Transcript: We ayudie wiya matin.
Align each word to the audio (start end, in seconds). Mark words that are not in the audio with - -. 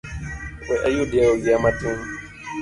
We 0.67 0.75
ayudie 0.87 1.23
wiya 1.31 1.57
matin. 1.63 1.97